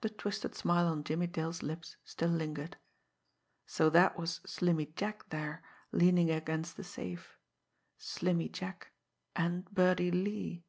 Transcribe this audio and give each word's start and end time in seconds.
The 0.00 0.08
twisted 0.08 0.54
smile 0.54 0.86
on 0.86 1.04
Jimmie 1.04 1.26
Dale's 1.26 1.62
lips 1.62 1.98
still 2.02 2.30
lingered. 2.30 2.78
So 3.66 3.90
that 3.90 4.16
was 4.18 4.40
Slimmy 4.46 4.86
Jack 4.96 5.28
there, 5.28 5.62
leaning 5.92 6.30
against 6.30 6.78
the 6.78 6.82
safe! 6.82 7.36
Slimmy 7.98 8.48
Jack 8.50 8.90
and 9.36 9.66
Birdie 9.70 10.12
Lee! 10.12 10.64